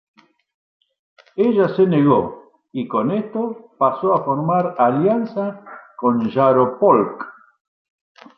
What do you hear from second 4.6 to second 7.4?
alianza con Yaropolk.